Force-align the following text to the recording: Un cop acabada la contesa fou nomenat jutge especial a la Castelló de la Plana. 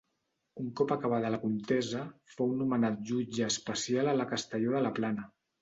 Un 0.61 0.71
cop 0.79 0.93
acabada 0.95 1.31
la 1.35 1.39
contesa 1.43 2.01
fou 2.37 2.55
nomenat 2.63 2.99
jutge 3.13 3.47
especial 3.53 4.11
a 4.15 4.19
la 4.23 4.29
Castelló 4.33 4.77
de 4.79 4.83
la 4.89 4.95
Plana. 5.01 5.33